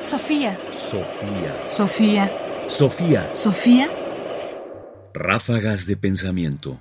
Sofía. 0.00 0.58
Sofía. 0.72 1.68
Sofía. 1.68 2.32
Sofía. 2.68 3.34
Sofía. 3.34 3.90
Ráfagas 5.12 5.86
de 5.86 5.98
pensamiento. 5.98 6.80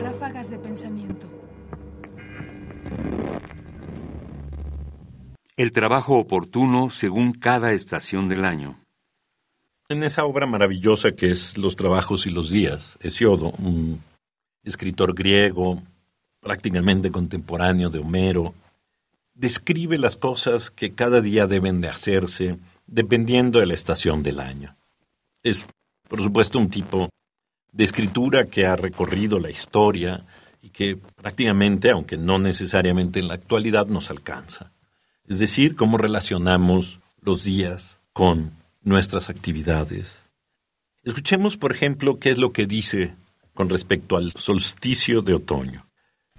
Ráfagas 0.00 0.50
de 0.50 0.58
pensamiento. 0.58 1.26
El 5.56 5.72
trabajo 5.72 6.16
oportuno 6.16 6.90
según 6.90 7.32
cada 7.32 7.72
estación 7.72 8.28
del 8.28 8.44
año. 8.44 8.76
En 9.88 10.04
esa 10.04 10.24
obra 10.24 10.46
maravillosa 10.46 11.10
que 11.16 11.30
es 11.30 11.58
Los 11.58 11.74
trabajos 11.74 12.24
y 12.26 12.30
los 12.30 12.50
días, 12.50 12.96
Hesiodo, 13.00 13.50
un 13.58 14.00
escritor 14.62 15.12
griego 15.12 15.82
prácticamente 16.40 17.10
contemporáneo 17.10 17.90
de 17.90 17.98
Homero, 17.98 18.54
describe 19.34 19.98
las 19.98 20.16
cosas 20.16 20.70
que 20.70 20.90
cada 20.90 21.20
día 21.20 21.46
deben 21.46 21.80
de 21.80 21.88
hacerse 21.88 22.58
dependiendo 22.86 23.60
de 23.60 23.66
la 23.66 23.74
estación 23.74 24.22
del 24.22 24.40
año. 24.40 24.76
Es, 25.42 25.66
por 26.08 26.20
supuesto, 26.20 26.58
un 26.58 26.70
tipo 26.70 27.08
de 27.72 27.84
escritura 27.84 28.46
que 28.46 28.66
ha 28.66 28.76
recorrido 28.76 29.38
la 29.38 29.50
historia 29.50 30.26
y 30.60 30.70
que 30.70 30.96
prácticamente, 30.96 31.90
aunque 31.90 32.16
no 32.16 32.38
necesariamente 32.38 33.20
en 33.20 33.28
la 33.28 33.34
actualidad, 33.34 33.86
nos 33.86 34.10
alcanza. 34.10 34.72
Es 35.26 35.38
decir, 35.38 35.76
cómo 35.76 35.96
relacionamos 35.96 37.00
los 37.22 37.44
días 37.44 38.00
con 38.12 38.52
nuestras 38.82 39.30
actividades. 39.30 40.24
Escuchemos, 41.02 41.56
por 41.56 41.72
ejemplo, 41.72 42.18
qué 42.18 42.30
es 42.30 42.38
lo 42.38 42.52
que 42.52 42.66
dice 42.66 43.14
con 43.54 43.68
respecto 43.68 44.16
al 44.16 44.32
solsticio 44.32 45.22
de 45.22 45.34
otoño. 45.34 45.89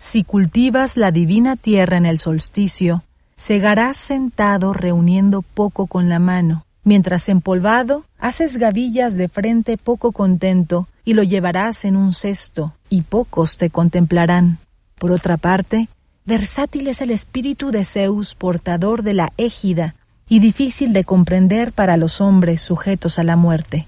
Si 0.01 0.23
cultivas 0.23 0.97
la 0.97 1.11
divina 1.11 1.55
tierra 1.55 1.95
en 1.95 2.07
el 2.07 2.17
solsticio, 2.17 3.03
segarás 3.35 3.97
sentado 3.97 4.73
reuniendo 4.73 5.43
poco 5.43 5.85
con 5.85 6.09
la 6.09 6.17
mano, 6.17 6.65
mientras 6.83 7.29
empolvado 7.29 8.03
haces 8.17 8.57
gavillas 8.57 9.15
de 9.15 9.29
frente 9.29 9.77
poco 9.77 10.11
contento 10.11 10.87
y 11.05 11.13
lo 11.13 11.21
llevarás 11.21 11.85
en 11.85 11.95
un 11.95 12.15
cesto, 12.15 12.73
y 12.89 13.03
pocos 13.03 13.57
te 13.57 13.69
contemplarán. 13.69 14.57
Por 14.95 15.11
otra 15.11 15.37
parte, 15.37 15.87
versátil 16.25 16.87
es 16.87 17.01
el 17.01 17.11
espíritu 17.11 17.69
de 17.69 17.85
Zeus, 17.85 18.33
portador 18.33 19.03
de 19.03 19.13
la 19.13 19.31
égida, 19.37 19.93
y 20.27 20.39
difícil 20.39 20.93
de 20.93 21.03
comprender 21.03 21.73
para 21.73 21.95
los 21.95 22.21
hombres 22.21 22.61
sujetos 22.61 23.19
a 23.19 23.23
la 23.23 23.35
muerte. 23.35 23.87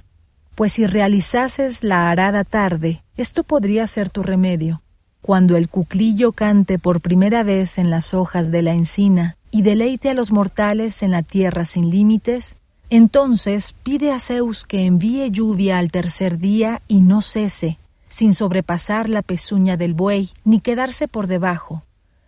Pues 0.54 0.74
si 0.74 0.86
realizases 0.86 1.84
la 1.84 2.12
arada 2.12 2.44
tarde, 2.44 3.02
esto 3.18 3.44
podría 3.44 3.88
ser 3.88 4.12
tu 4.12 4.22
remedio, 4.22 4.84
cuando 5.24 5.56
el 5.56 5.70
cuclillo 5.70 6.34
cante 6.34 6.78
por 6.78 7.00
primera 7.00 7.44
vez 7.44 7.78
en 7.78 7.90
las 7.90 8.14
hojas 8.14 8.52
de 8.52 8.62
la 8.62 8.74
encina 8.74 9.38
y 9.52 9.62
deleite 9.62 10.10
a 10.10 10.14
los 10.14 10.34
mortales 10.34 11.02
en 11.02 11.12
la 11.12 11.24
tierra 11.24 11.64
sin 11.64 11.90
límites, 11.90 12.58
entonces 12.90 13.74
pide 13.84 14.12
a 14.12 14.20
Zeus 14.20 14.66
que 14.66 14.86
envíe 14.86 15.32
lluvia 15.32 15.78
al 15.78 15.92
tercer 15.92 16.40
día 16.40 16.82
y 16.90 17.00
no 17.00 17.22
cese, 17.22 17.78
sin 18.10 18.34
sobrepasar 18.34 19.08
la 19.08 19.22
pezuña 19.22 19.78
del 19.78 19.94
buey 19.94 20.30
ni 20.44 20.60
quedarse 20.60 21.08
por 21.08 21.28
debajo. 21.28 21.84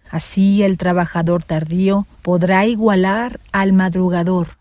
Así 0.09 0.63
el 0.63 0.77
trabajador 0.77 1.43
tardío 1.43 2.07
podrá 2.21 2.65
igualar 2.65 3.41
al 3.51 3.73
madrugador. 3.73 4.57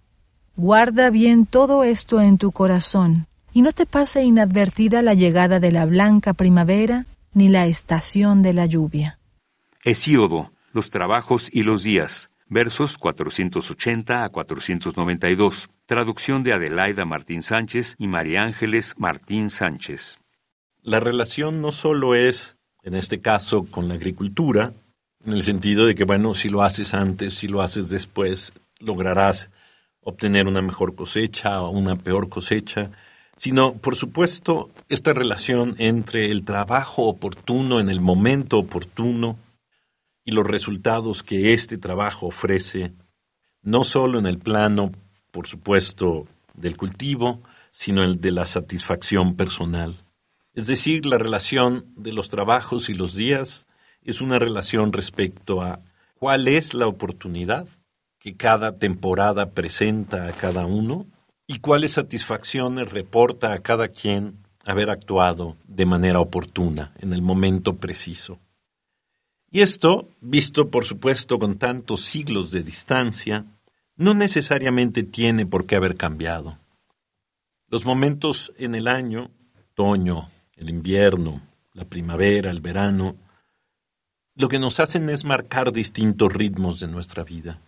Guarda 0.56 1.08
bien 1.10 1.46
todo 1.46 1.84
esto 1.84 2.20
en 2.20 2.38
tu 2.38 2.50
corazón, 2.50 3.28
y 3.52 3.62
no 3.62 3.70
te 3.70 3.86
pase 3.86 4.24
inadvertida 4.24 5.02
la 5.02 5.14
llegada 5.14 5.60
de 5.60 5.70
la 5.70 5.86
blanca 5.86 6.34
primavera 6.34 7.06
ni 7.34 7.48
la 7.48 7.66
estación 7.66 8.42
de 8.42 8.52
la 8.52 8.66
lluvia. 8.66 9.18
Hesíodo, 9.84 10.52
los 10.72 10.90
trabajos 10.90 11.50
y 11.52 11.62
los 11.62 11.82
días, 11.82 12.30
versos 12.48 12.96
480 12.98 14.24
a 14.24 14.28
492, 14.28 15.68
traducción 15.86 16.42
de 16.42 16.52
Adelaida 16.52 17.04
Martín 17.04 17.42
Sánchez 17.42 17.96
y 17.98 18.06
María 18.06 18.42
Ángeles 18.44 18.94
Martín 18.96 19.50
Sánchez. 19.50 20.18
La 20.82 21.00
relación 21.00 21.60
no 21.60 21.72
solo 21.72 22.14
es, 22.14 22.56
en 22.82 22.94
este 22.94 23.20
caso, 23.20 23.64
con 23.70 23.88
la 23.88 23.94
agricultura, 23.94 24.72
en 25.24 25.32
el 25.32 25.42
sentido 25.42 25.86
de 25.86 25.94
que, 25.94 26.04
bueno, 26.04 26.34
si 26.34 26.48
lo 26.48 26.62
haces 26.62 26.94
antes, 26.94 27.34
si 27.34 27.48
lo 27.48 27.62
haces 27.62 27.88
después, 27.88 28.52
lograrás 28.80 29.50
obtener 30.00 30.46
una 30.46 30.60
mejor 30.60 30.94
cosecha 30.94 31.62
o 31.62 31.70
una 31.70 31.96
peor 31.96 32.28
cosecha, 32.28 32.90
sino, 33.36 33.74
por 33.74 33.96
supuesto, 33.96 34.70
esta 34.88 35.12
relación 35.12 35.74
entre 35.78 36.30
el 36.30 36.44
trabajo 36.44 37.04
oportuno 37.04 37.80
en 37.80 37.90
el 37.90 38.00
momento 38.00 38.58
oportuno 38.58 39.38
y 40.24 40.32
los 40.32 40.46
resultados 40.46 41.22
que 41.22 41.52
este 41.52 41.76
trabajo 41.76 42.26
ofrece, 42.28 42.92
no 43.62 43.84
solo 43.84 44.18
en 44.18 44.26
el 44.26 44.38
plano, 44.38 44.92
por 45.30 45.46
supuesto, 45.46 46.26
del 46.54 46.76
cultivo, 46.76 47.42
sino 47.70 48.04
el 48.04 48.20
de 48.20 48.30
la 48.30 48.46
satisfacción 48.46 49.34
personal. 49.34 49.94
Es 50.54 50.68
decir, 50.68 51.04
la 51.04 51.18
relación 51.18 51.86
de 51.96 52.12
los 52.12 52.28
trabajos 52.28 52.88
y 52.88 52.94
los 52.94 53.14
días 53.14 53.66
es 54.02 54.20
una 54.20 54.38
relación 54.38 54.92
respecto 54.92 55.62
a 55.62 55.80
cuál 56.14 56.46
es 56.46 56.74
la 56.74 56.86
oportunidad 56.86 57.66
que 58.20 58.36
cada 58.36 58.78
temporada 58.78 59.50
presenta 59.50 60.28
a 60.28 60.32
cada 60.32 60.64
uno 60.64 61.06
y 61.46 61.58
cuáles 61.58 61.92
satisfacciones 61.92 62.90
reporta 62.90 63.52
a 63.52 63.58
cada 63.58 63.88
quien 63.88 64.38
haber 64.64 64.90
actuado 64.90 65.56
de 65.66 65.86
manera 65.86 66.20
oportuna 66.20 66.92
en 67.00 67.12
el 67.12 67.22
momento 67.22 67.76
preciso. 67.76 68.38
Y 69.50 69.60
esto, 69.60 70.08
visto 70.20 70.68
por 70.68 70.84
supuesto 70.84 71.38
con 71.38 71.58
tantos 71.58 72.00
siglos 72.00 72.50
de 72.50 72.62
distancia, 72.62 73.44
no 73.96 74.14
necesariamente 74.14 75.02
tiene 75.02 75.46
por 75.46 75.66
qué 75.66 75.76
haber 75.76 75.96
cambiado. 75.96 76.58
Los 77.68 77.84
momentos 77.84 78.52
en 78.58 78.74
el 78.74 78.88
año, 78.88 79.30
otoño, 79.72 80.30
el 80.56 80.70
invierno, 80.70 81.40
la 81.72 81.84
primavera, 81.84 82.50
el 82.50 82.60
verano, 82.60 83.16
lo 84.34 84.48
que 84.48 84.58
nos 84.58 84.80
hacen 84.80 85.08
es 85.08 85.24
marcar 85.24 85.72
distintos 85.72 86.32
ritmos 86.32 86.80
de 86.80 86.88
nuestra 86.88 87.22
vida. 87.22 87.60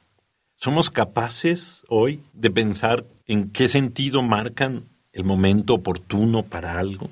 ¿Somos 0.58 0.90
capaces 0.90 1.84
hoy 1.88 2.22
de 2.32 2.50
pensar 2.50 3.04
en 3.26 3.50
qué 3.50 3.68
sentido 3.68 4.22
marcan 4.22 4.88
el 5.12 5.22
momento 5.22 5.74
oportuno 5.74 6.44
para 6.44 6.78
algo? 6.78 7.10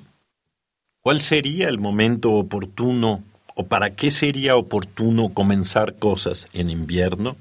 ¿Cuál 0.99 1.21
sería 1.21 1.69
el 1.69 1.77
momento 1.77 2.31
oportuno 2.31 3.23
o 3.55 3.67
para 3.67 3.91
qué 3.91 4.09
sería 4.09 4.55
oportuno 4.55 5.29
comenzar 5.29 5.95
cosas 5.97 6.49
en 6.53 6.71
invierno? 6.71 7.37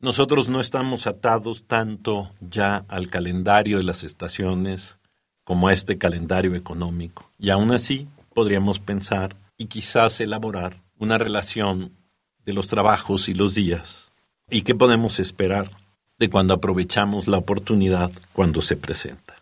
Nosotros 0.00 0.48
no 0.48 0.62
estamos 0.62 1.06
atados 1.06 1.64
tanto 1.64 2.30
ya 2.40 2.86
al 2.88 3.08
calendario 3.08 3.76
de 3.76 3.84
las 3.84 4.04
estaciones 4.04 4.98
como 5.44 5.68
a 5.68 5.74
este 5.74 5.98
calendario 5.98 6.54
económico. 6.54 7.30
Y 7.38 7.50
aún 7.50 7.70
así 7.70 8.08
podríamos 8.34 8.80
pensar 8.80 9.36
y 9.58 9.66
quizás 9.66 10.22
elaborar 10.22 10.82
una 10.98 11.18
relación 11.18 11.92
de 12.46 12.54
los 12.54 12.66
trabajos 12.66 13.28
y 13.28 13.34
los 13.34 13.54
días 13.54 14.11
¿Y 14.50 14.62
qué 14.62 14.74
podemos 14.74 15.20
esperar 15.20 15.70
de 16.18 16.28
cuando 16.28 16.52
aprovechamos 16.54 17.26
la 17.26 17.38
oportunidad 17.38 18.10
cuando 18.32 18.62
se 18.62 18.76
presenta? 18.76 19.34